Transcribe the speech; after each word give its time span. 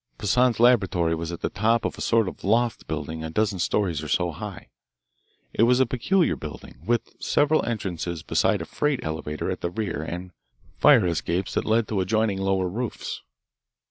Poissan's 0.17 0.59
laboratory 0.59 1.13
was 1.13 1.31
at 1.31 1.41
the 1.41 1.49
top 1.51 1.85
of 1.85 1.95
a 1.95 2.01
sort 2.01 2.27
of 2.27 2.43
loft 2.43 2.87
building 2.87 3.23
a 3.23 3.29
dozen 3.29 3.59
stories 3.59 4.01
or 4.01 4.07
so 4.07 4.31
high. 4.31 4.69
It 5.53 5.61
was 5.61 5.79
a 5.79 5.85
peculiar 5.85 6.35
building, 6.35 6.79
with 6.83 7.13
several 7.19 7.63
entrances 7.65 8.23
besides 8.23 8.63
a 8.63 8.65
freight 8.65 9.01
elevator 9.03 9.51
at 9.51 9.61
the 9.61 9.69
rear 9.69 10.01
and 10.01 10.31
fire 10.79 11.05
escapes 11.05 11.53
that 11.53 11.65
led 11.65 11.87
to 11.89 11.99
adjoining 12.01 12.39
lower 12.39 12.67
roofs. 12.67 13.21